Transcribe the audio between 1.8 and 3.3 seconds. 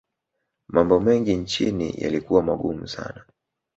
yalikuwa magumu sana